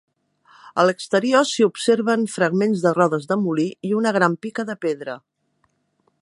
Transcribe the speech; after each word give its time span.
A 0.83 0.85
l'exterior 0.89 1.43
s'hi 1.49 1.65
observen 1.67 2.25
fragments 2.37 2.87
de 2.87 2.95
rodes 3.01 3.29
de 3.33 3.39
molí 3.43 3.67
i 3.89 3.93
una 4.01 4.15
gran 4.19 4.39
pica 4.47 4.67
de 4.71 4.79
pedra. 4.87 5.19